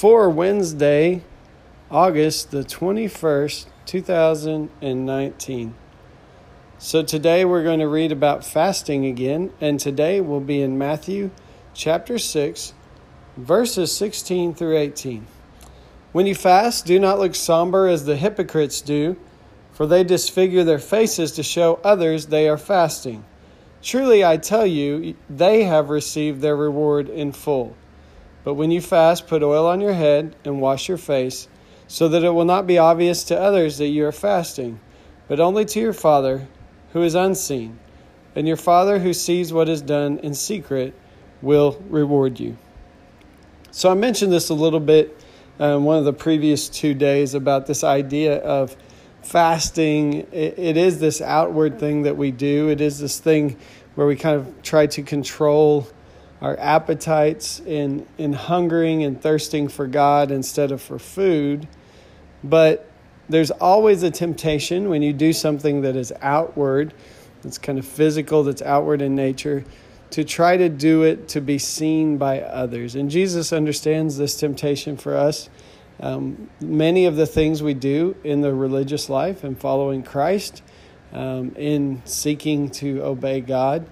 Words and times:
for 0.00 0.30
Wednesday, 0.30 1.22
August 1.90 2.50
the 2.52 2.64
21st, 2.64 3.66
2019. 3.84 5.74
So 6.78 7.02
today 7.02 7.44
we're 7.44 7.62
going 7.62 7.80
to 7.80 7.86
read 7.86 8.10
about 8.10 8.42
fasting 8.42 9.04
again, 9.04 9.52
and 9.60 9.78
today 9.78 10.22
we'll 10.22 10.40
be 10.40 10.62
in 10.62 10.78
Matthew 10.78 11.30
chapter 11.74 12.16
6, 12.16 12.72
verses 13.36 13.94
16 13.94 14.54
through 14.54 14.78
18. 14.78 15.26
When 16.12 16.26
you 16.26 16.34
fast, 16.34 16.86
do 16.86 16.98
not 16.98 17.18
look 17.18 17.34
somber 17.34 17.86
as 17.86 18.06
the 18.06 18.16
hypocrites 18.16 18.80
do, 18.80 19.18
for 19.74 19.86
they 19.86 20.02
disfigure 20.02 20.64
their 20.64 20.78
faces 20.78 21.32
to 21.32 21.42
show 21.42 21.78
others 21.84 22.24
they 22.24 22.48
are 22.48 22.56
fasting. 22.56 23.22
Truly, 23.82 24.24
I 24.24 24.38
tell 24.38 24.64
you, 24.64 25.14
they 25.28 25.64
have 25.64 25.90
received 25.90 26.40
their 26.40 26.56
reward 26.56 27.10
in 27.10 27.32
full. 27.32 27.76
But 28.44 28.54
when 28.54 28.70
you 28.70 28.80
fast, 28.80 29.26
put 29.26 29.42
oil 29.42 29.66
on 29.66 29.80
your 29.80 29.92
head 29.92 30.34
and 30.44 30.60
wash 30.60 30.88
your 30.88 30.98
face, 30.98 31.48
so 31.86 32.08
that 32.08 32.24
it 32.24 32.30
will 32.30 32.44
not 32.44 32.66
be 32.66 32.78
obvious 32.78 33.24
to 33.24 33.38
others 33.38 33.78
that 33.78 33.88
you 33.88 34.06
are 34.06 34.12
fasting, 34.12 34.80
but 35.28 35.40
only 35.40 35.64
to 35.66 35.80
your 35.80 35.92
Father 35.92 36.46
who 36.92 37.02
is 37.02 37.14
unseen. 37.14 37.78
And 38.34 38.46
your 38.46 38.56
Father 38.56 38.98
who 39.00 39.12
sees 39.12 39.52
what 39.52 39.68
is 39.68 39.82
done 39.82 40.18
in 40.18 40.34
secret 40.34 40.94
will 41.42 41.82
reward 41.88 42.38
you. 42.38 42.56
So 43.72 43.90
I 43.90 43.94
mentioned 43.94 44.32
this 44.32 44.50
a 44.50 44.54
little 44.54 44.80
bit 44.80 45.16
um, 45.58 45.84
one 45.84 45.98
of 45.98 46.04
the 46.04 46.12
previous 46.12 46.68
two 46.68 46.94
days 46.94 47.34
about 47.34 47.66
this 47.66 47.84
idea 47.84 48.38
of 48.38 48.76
fasting. 49.22 50.26
It, 50.32 50.58
it 50.58 50.76
is 50.76 51.00
this 51.00 51.20
outward 51.20 51.78
thing 51.78 52.02
that 52.02 52.16
we 52.16 52.30
do, 52.30 52.70
it 52.70 52.80
is 52.80 52.98
this 52.98 53.18
thing 53.18 53.58
where 53.94 54.06
we 54.06 54.16
kind 54.16 54.36
of 54.36 54.62
try 54.62 54.86
to 54.86 55.02
control 55.02 55.86
our 56.40 56.58
appetites 56.58 57.60
in, 57.60 58.06
in 58.16 58.32
hungering 58.32 59.04
and 59.04 59.20
thirsting 59.20 59.68
for 59.68 59.86
God 59.86 60.30
instead 60.30 60.72
of 60.72 60.80
for 60.80 60.98
food. 60.98 61.68
But 62.42 62.90
there's 63.28 63.50
always 63.50 64.02
a 64.02 64.10
temptation 64.10 64.88
when 64.88 65.02
you 65.02 65.12
do 65.12 65.32
something 65.32 65.82
that 65.82 65.96
is 65.96 66.12
outward, 66.20 66.94
that's 67.42 67.58
kind 67.58 67.78
of 67.78 67.86
physical, 67.86 68.42
that's 68.42 68.62
outward 68.62 69.02
in 69.02 69.14
nature, 69.14 69.64
to 70.10 70.24
try 70.24 70.56
to 70.56 70.68
do 70.68 71.02
it 71.02 71.28
to 71.28 71.40
be 71.40 71.58
seen 71.58 72.18
by 72.18 72.40
others. 72.40 72.96
And 72.96 73.10
Jesus 73.10 73.52
understands 73.52 74.16
this 74.16 74.36
temptation 74.36 74.96
for 74.96 75.16
us. 75.16 75.48
Um, 76.00 76.48
many 76.60 77.04
of 77.04 77.16
the 77.16 77.26
things 77.26 77.62
we 77.62 77.74
do 77.74 78.16
in 78.24 78.40
the 78.40 78.54
religious 78.54 79.08
life 79.10 79.44
and 79.44 79.58
following 79.58 80.02
Christ, 80.02 80.62
um, 81.12 81.54
in 81.56 82.02
seeking 82.06 82.70
to 82.70 83.02
obey 83.02 83.40
God, 83.40 83.86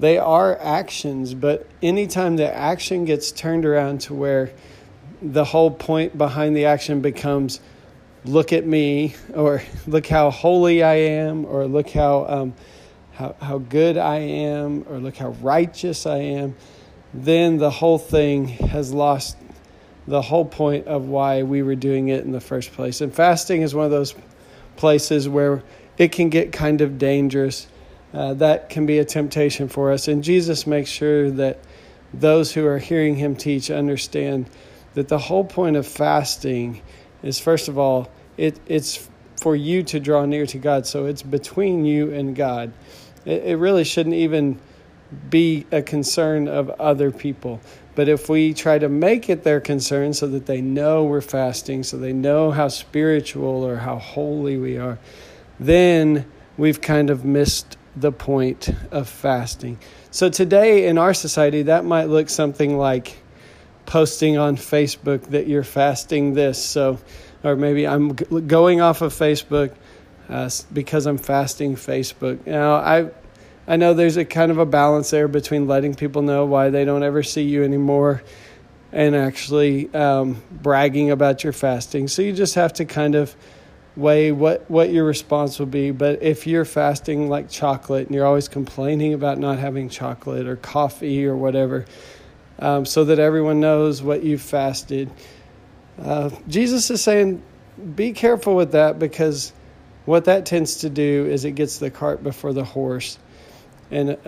they 0.00 0.16
are 0.16 0.58
actions, 0.58 1.34
but 1.34 1.66
anytime 1.82 2.36
the 2.36 2.52
action 2.52 3.04
gets 3.04 3.30
turned 3.30 3.66
around 3.66 4.00
to 4.02 4.14
where 4.14 4.50
the 5.20 5.44
whole 5.44 5.70
point 5.70 6.16
behind 6.16 6.56
the 6.56 6.64
action 6.64 7.02
becomes 7.02 7.60
look 8.24 8.52
at 8.52 8.64
me 8.66 9.14
or 9.34 9.62
look 9.86 10.06
how 10.06 10.30
holy 10.30 10.82
I 10.82 10.94
am 10.94 11.44
or 11.44 11.66
look 11.66 11.90
how 11.90 12.26
um, 12.26 12.54
how, 13.12 13.36
how 13.42 13.58
good 13.58 13.98
I 13.98 14.16
am 14.16 14.84
or 14.88 14.98
look 14.98 15.16
how 15.16 15.30
righteous 15.42 16.06
I 16.06 16.16
am, 16.18 16.56
then 17.12 17.58
the 17.58 17.70
whole 17.70 17.98
thing 17.98 18.48
has 18.48 18.94
lost 18.94 19.36
the 20.06 20.22
whole 20.22 20.46
point 20.46 20.86
of 20.86 21.08
why 21.08 21.42
we 21.42 21.62
were 21.62 21.74
doing 21.74 22.08
it 22.08 22.24
in 22.24 22.32
the 22.32 22.40
first 22.40 22.72
place. 22.72 23.02
And 23.02 23.14
fasting 23.14 23.60
is 23.60 23.74
one 23.74 23.84
of 23.84 23.90
those 23.90 24.14
places 24.76 25.28
where 25.28 25.62
it 25.98 26.12
can 26.12 26.30
get 26.30 26.52
kind 26.52 26.80
of 26.80 26.96
dangerous 26.96 27.66
uh, 28.12 28.34
that 28.34 28.68
can 28.68 28.86
be 28.86 28.98
a 28.98 29.04
temptation 29.04 29.68
for 29.68 29.92
us. 29.92 30.08
And 30.08 30.24
Jesus 30.24 30.66
makes 30.66 30.90
sure 30.90 31.30
that 31.30 31.58
those 32.12 32.52
who 32.52 32.66
are 32.66 32.78
hearing 32.78 33.16
him 33.16 33.36
teach 33.36 33.70
understand 33.70 34.50
that 34.94 35.08
the 35.08 35.18
whole 35.18 35.44
point 35.44 35.76
of 35.76 35.86
fasting 35.86 36.82
is, 37.22 37.38
first 37.38 37.68
of 37.68 37.78
all, 37.78 38.10
it, 38.36 38.58
it's 38.66 39.08
for 39.40 39.54
you 39.54 39.82
to 39.84 40.00
draw 40.00 40.26
near 40.26 40.46
to 40.46 40.58
God. 40.58 40.86
So 40.86 41.06
it's 41.06 41.22
between 41.22 41.84
you 41.84 42.12
and 42.12 42.34
God. 42.34 42.72
It, 43.24 43.44
it 43.44 43.56
really 43.56 43.84
shouldn't 43.84 44.16
even 44.16 44.58
be 45.28 45.66
a 45.72 45.82
concern 45.82 46.48
of 46.48 46.70
other 46.70 47.10
people. 47.10 47.60
But 47.94 48.08
if 48.08 48.28
we 48.28 48.54
try 48.54 48.78
to 48.78 48.88
make 48.88 49.28
it 49.28 49.42
their 49.42 49.60
concern 49.60 50.14
so 50.14 50.26
that 50.28 50.46
they 50.46 50.60
know 50.60 51.04
we're 51.04 51.20
fasting, 51.20 51.82
so 51.82 51.96
they 51.96 52.12
know 52.12 52.50
how 52.50 52.68
spiritual 52.68 53.64
or 53.64 53.76
how 53.76 53.98
holy 53.98 54.56
we 54.56 54.78
are, 54.78 54.98
then 55.58 56.26
we've 56.56 56.80
kind 56.80 57.10
of 57.10 57.24
missed 57.24 57.76
the 57.96 58.12
point 58.12 58.70
of 58.90 59.08
fasting. 59.08 59.78
So 60.10 60.28
today 60.28 60.86
in 60.86 60.98
our 60.98 61.14
society, 61.14 61.62
that 61.62 61.84
might 61.84 62.04
look 62.04 62.28
something 62.28 62.78
like 62.78 63.16
posting 63.86 64.38
on 64.38 64.56
Facebook 64.56 65.22
that 65.30 65.46
you're 65.46 65.64
fasting 65.64 66.34
this. 66.34 66.62
So, 66.64 66.98
or 67.42 67.56
maybe 67.56 67.86
I'm 67.86 68.10
going 68.10 68.80
off 68.80 69.02
of 69.02 69.12
Facebook 69.12 69.74
uh, 70.28 70.48
because 70.72 71.06
I'm 71.06 71.18
fasting 71.18 71.74
Facebook. 71.74 72.46
Now, 72.46 72.74
I 72.74 73.10
I 73.66 73.76
know 73.76 73.94
there's 73.94 74.16
a 74.16 74.24
kind 74.24 74.50
of 74.50 74.58
a 74.58 74.66
balance 74.66 75.10
there 75.10 75.28
between 75.28 75.66
letting 75.66 75.94
people 75.94 76.22
know 76.22 76.44
why 76.44 76.70
they 76.70 76.84
don't 76.84 77.02
ever 77.02 77.22
see 77.22 77.42
you 77.42 77.62
anymore 77.62 78.22
and 78.92 79.14
actually 79.14 79.92
um, 79.94 80.42
bragging 80.50 81.10
about 81.10 81.44
your 81.44 81.52
fasting. 81.52 82.08
So 82.08 82.22
you 82.22 82.32
just 82.32 82.54
have 82.56 82.72
to 82.74 82.84
kind 82.84 83.14
of 83.14 83.34
weigh 83.96 84.32
what, 84.32 84.70
what 84.70 84.90
your 84.90 85.04
response 85.04 85.58
will 85.58 85.66
be. 85.66 85.90
But 85.90 86.22
if 86.22 86.46
you're 86.46 86.64
fasting 86.64 87.28
like 87.28 87.50
chocolate 87.50 88.06
and 88.06 88.14
you're 88.14 88.26
always 88.26 88.48
complaining 88.48 89.14
about 89.14 89.38
not 89.38 89.58
having 89.58 89.88
chocolate 89.88 90.46
or 90.46 90.56
coffee 90.56 91.26
or 91.26 91.36
whatever, 91.36 91.84
um, 92.58 92.84
so 92.84 93.04
that 93.04 93.18
everyone 93.18 93.60
knows 93.60 94.02
what 94.02 94.22
you've 94.22 94.42
fasted, 94.42 95.10
uh, 96.02 96.30
Jesus 96.48 96.90
is 96.90 97.02
saying, 97.02 97.42
be 97.94 98.12
careful 98.12 98.54
with 98.54 98.72
that 98.72 98.98
because 98.98 99.52
what 100.04 100.24
that 100.26 100.46
tends 100.46 100.76
to 100.76 100.90
do 100.90 101.26
is 101.26 101.44
it 101.44 101.52
gets 101.52 101.78
the 101.78 101.90
cart 101.90 102.22
before 102.22 102.52
the 102.52 102.64
horse. 102.64 103.18
And 103.90 104.18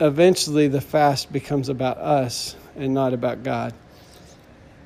eventually 0.00 0.68
the 0.68 0.80
fast 0.80 1.32
becomes 1.32 1.68
about 1.68 1.98
us 1.98 2.56
and 2.76 2.92
not 2.94 3.14
about 3.14 3.42
God. 3.42 3.74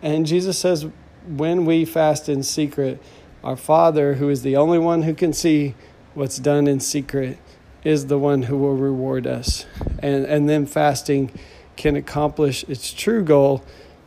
And 0.03 0.27
Jesus 0.27 0.59
says, 0.59 0.87
when 1.27 1.65
we 1.65 1.85
fast 1.85 2.29
in 2.29 2.43
secret, 2.43 3.03
our 3.43 3.57
Father, 3.57 4.15
who 4.15 4.29
is 4.29 4.43
the 4.43 4.57
only 4.57 4.79
one 4.79 5.03
who 5.03 5.15
can 5.15 5.33
see 5.33 5.75
what's 6.15 6.39
done 6.39 6.67
in 6.67 6.81
secret, 6.81 7.39
is 7.85 8.07
the 8.07 8.19
one 8.19 8.45
who 8.45 8.59
will 8.59 8.75
reward 8.75 9.27
us. 9.27 9.65
And, 10.01 10.25
and 10.25 10.49
then 10.49 10.67
fasting 10.67 11.31
can 11.77 11.97
accomplish 11.97 12.65
its 12.65 12.93
true 12.93 13.23
goal, 13.23 13.65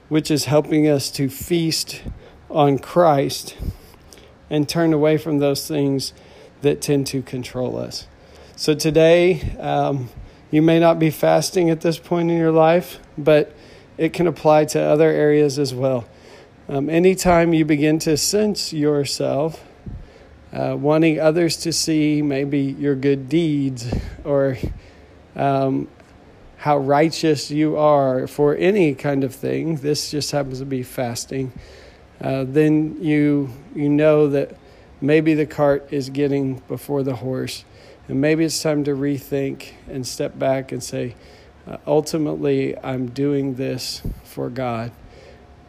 which 0.10 0.30
is 0.30 0.46
helping 0.46 0.88
us 0.88 1.10
to 1.12 1.30
feast 1.30 2.04
on 2.50 2.78
Christ 2.78 3.56
and 4.50 4.68
turn 4.68 4.92
away 4.92 5.18
from 5.18 5.40
those 5.40 5.68
things 5.68 6.14
that 6.62 6.82
tend 6.82 7.08
to 7.08 7.22
control 7.22 7.78
us. 7.78 8.08
So 8.56 8.76
today, 8.76 9.56
um, 9.58 10.10
you 10.52 10.62
may 10.62 10.80
not 10.80 11.00
be 11.00 11.10
fasting 11.10 11.70
at 11.70 11.82
this 11.82 11.98
point 11.98 12.30
in 12.30 12.38
your 12.38 12.52
life, 12.52 13.00
but 13.18 13.56
it 13.98 14.12
can 14.12 14.28
apply 14.28 14.66
to 14.66 14.82
other 14.82 15.10
areas 15.10 15.58
as 15.58 15.74
well. 15.74 16.06
Um, 16.72 16.90
anytime 16.90 17.54
you 17.54 17.66
begin 17.66 18.00
to 18.00 18.16
sense 18.16 18.72
yourself 18.72 19.62
uh, 20.54 20.78
wanting 20.80 21.20
others 21.20 21.58
to 21.58 21.74
see 21.74 22.22
maybe 22.22 22.62
your 22.62 22.96
good 22.96 23.28
deeds 23.28 23.94
or 24.24 24.58
um, 25.36 25.90
how 26.56 26.78
righteous 26.78 27.52
you 27.52 27.76
are 27.76 28.26
for 28.26 28.56
any 28.56 28.96
kind 28.96 29.26
of 29.26 29.36
thing, 29.36 29.76
this 29.76 30.12
just 30.12 30.32
happens 30.32 30.60
to 30.60 30.66
be 30.66 30.82
fasting, 30.82 31.52
uh, 32.22 32.46
then 32.48 33.04
you, 33.04 33.50
you 33.76 33.90
know 33.90 34.30
that 34.30 34.56
maybe 35.02 35.34
the 35.34 35.46
cart 35.46 35.90
is 35.92 36.10
getting 36.10 36.60
before 36.70 37.04
the 37.04 37.18
horse. 37.18 37.66
And 38.08 38.22
maybe 38.22 38.46
it's 38.46 38.62
time 38.62 38.86
to 38.86 38.92
rethink 38.92 39.74
and 39.90 40.08
step 40.08 40.40
back 40.40 40.72
and 40.72 40.82
say, 40.82 41.16
uh, 41.68 41.80
ultimately, 41.86 42.78
I'm 42.78 43.08
doing 43.08 43.56
this 43.56 44.02
for 44.24 44.50
God. 44.50 44.94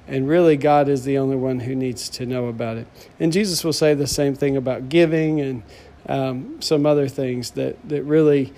And 0.08 0.28
really, 0.28 0.56
God 0.56 0.88
is 0.88 1.04
the 1.04 1.18
only 1.18 1.36
one 1.36 1.60
who 1.60 1.74
needs 1.74 2.08
to 2.10 2.26
know 2.26 2.46
about 2.46 2.76
it. 2.76 2.86
And 3.20 3.32
Jesus 3.32 3.64
will 3.64 3.72
say 3.72 3.94
the 3.94 4.06
same 4.06 4.34
thing 4.34 4.56
about 4.56 4.88
giving 4.88 5.40
and 5.40 5.62
um, 6.08 6.60
some 6.60 6.86
other 6.86 7.08
things 7.08 7.52
that, 7.52 7.76
that 7.88 8.02
really, 8.02 8.52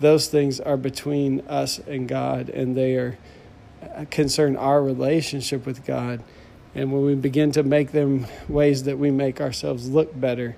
those 0.00 0.28
things 0.28 0.58
are 0.60 0.76
between 0.76 1.40
us 1.48 1.78
and 1.80 2.08
God, 2.08 2.48
and 2.48 2.76
they 2.76 2.96
are 2.96 3.18
uh, 3.94 4.06
concern 4.10 4.56
our 4.56 4.82
relationship 4.82 5.66
with 5.66 5.84
God 5.84 6.22
And 6.76 6.92
when 6.92 7.06
we 7.06 7.14
begin 7.14 7.52
to 7.52 7.62
make 7.62 7.92
them 7.92 8.26
ways 8.50 8.82
that 8.82 8.98
we 8.98 9.10
make 9.10 9.40
ourselves 9.40 9.88
look 9.88 10.18
better, 10.20 10.56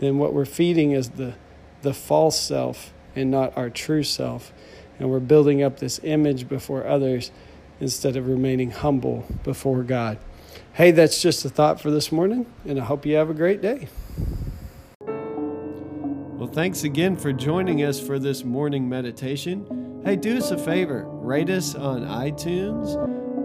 then 0.00 0.18
what 0.18 0.34
we're 0.34 0.44
feeding 0.44 0.90
is 0.90 1.10
the, 1.10 1.34
the 1.82 1.94
false 1.94 2.38
self 2.38 2.92
and 3.14 3.30
not 3.30 3.56
our 3.56 3.70
true 3.70 4.02
self. 4.02 4.52
And 4.98 5.10
we're 5.10 5.20
building 5.20 5.62
up 5.62 5.78
this 5.78 6.00
image 6.02 6.48
before 6.48 6.84
others 6.84 7.30
instead 7.80 8.16
of 8.16 8.28
remaining 8.28 8.70
humble 8.70 9.24
before 9.42 9.82
God. 9.82 10.18
Hey, 10.74 10.90
that's 10.90 11.20
just 11.20 11.44
a 11.44 11.48
thought 11.48 11.80
for 11.80 11.90
this 11.90 12.12
morning, 12.12 12.46
and 12.66 12.78
I 12.78 12.84
hope 12.84 13.04
you 13.04 13.16
have 13.16 13.30
a 13.30 13.34
great 13.34 13.60
day. 13.60 13.88
Well, 15.06 16.48
thanks 16.48 16.84
again 16.84 17.16
for 17.16 17.32
joining 17.32 17.82
us 17.82 18.00
for 18.00 18.18
this 18.18 18.44
morning 18.44 18.88
meditation. 18.88 20.02
Hey, 20.04 20.16
do 20.16 20.38
us 20.38 20.50
a 20.50 20.58
favor 20.58 21.04
rate 21.06 21.50
us 21.50 21.74
on 21.74 22.02
iTunes 22.02 22.96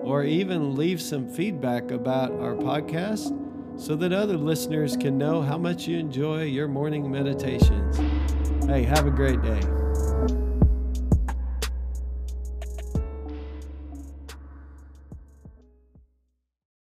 or 0.04 0.24
even 0.24 0.76
leave 0.76 1.02
some 1.02 1.30
feedback 1.30 1.92
about 1.92 2.32
our 2.34 2.56
podcast 2.56 3.38
so 3.78 3.96
that 3.96 4.14
other 4.14 4.38
listeners 4.38 4.96
can 4.96 5.18
know 5.18 5.42
how 5.42 5.58
much 5.58 5.88
you 5.88 5.98
enjoy 5.98 6.44
your 6.44 6.68
morning 6.68 7.12
meditations. 7.12 7.98
Hey, 8.66 8.84
have 8.84 9.06
a 9.06 9.12
great 9.12 9.42
day. 9.42 9.85